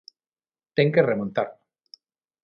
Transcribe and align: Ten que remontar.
Ten 0.75 0.87
que 0.93 1.05
remontar. 1.11 1.47